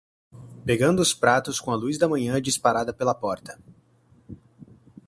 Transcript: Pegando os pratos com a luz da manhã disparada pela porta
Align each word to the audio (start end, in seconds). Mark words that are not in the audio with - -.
Pegando 0.65 0.99
os 0.99 1.13
pratos 1.13 1.59
com 1.59 1.69
a 1.69 1.75
luz 1.75 1.95
da 1.99 2.09
manhã 2.09 2.41
disparada 2.41 2.91
pela 2.91 3.13
porta 3.13 3.59